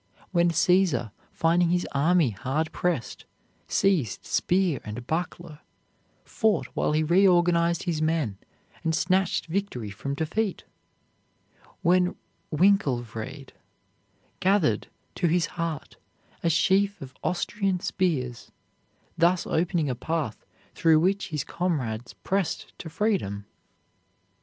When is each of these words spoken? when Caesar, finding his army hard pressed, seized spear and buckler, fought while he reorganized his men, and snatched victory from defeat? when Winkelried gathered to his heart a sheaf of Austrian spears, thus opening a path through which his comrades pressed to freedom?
when 0.31 0.49
Caesar, 0.49 1.11
finding 1.31 1.69
his 1.69 1.87
army 1.91 2.31
hard 2.31 2.71
pressed, 2.71 3.25
seized 3.67 4.25
spear 4.25 4.79
and 4.83 5.05
buckler, 5.05 5.59
fought 6.25 6.65
while 6.73 6.93
he 6.93 7.03
reorganized 7.03 7.83
his 7.83 8.01
men, 8.01 8.39
and 8.83 8.95
snatched 8.95 9.45
victory 9.45 9.91
from 9.91 10.15
defeat? 10.15 10.63
when 11.83 12.15
Winkelried 12.49 13.53
gathered 14.39 14.87
to 15.13 15.27
his 15.27 15.45
heart 15.45 15.97
a 16.41 16.49
sheaf 16.49 16.99
of 16.99 17.13
Austrian 17.23 17.79
spears, 17.79 18.51
thus 19.19 19.45
opening 19.45 19.87
a 19.87 19.93
path 19.93 20.47
through 20.73 20.99
which 20.99 21.27
his 21.27 21.43
comrades 21.43 22.13
pressed 22.23 22.73
to 22.79 22.89
freedom? 22.89 23.45